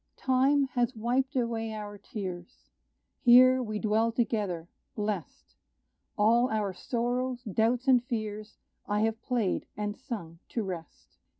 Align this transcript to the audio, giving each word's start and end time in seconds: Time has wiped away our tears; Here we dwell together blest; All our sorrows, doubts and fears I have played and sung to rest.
Time 0.17 0.63
has 0.69 0.95
wiped 0.95 1.35
away 1.35 1.71
our 1.75 1.95
tears; 1.95 2.71
Here 3.19 3.61
we 3.61 3.77
dwell 3.77 4.11
together 4.11 4.67
blest; 4.95 5.53
All 6.17 6.49
our 6.49 6.73
sorrows, 6.73 7.43
doubts 7.43 7.87
and 7.87 8.03
fears 8.03 8.57
I 8.87 9.01
have 9.01 9.21
played 9.21 9.67
and 9.77 9.95
sung 9.95 10.39
to 10.49 10.63
rest. 10.63 11.19